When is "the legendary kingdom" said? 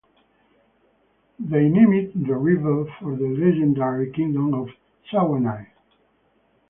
3.15-4.51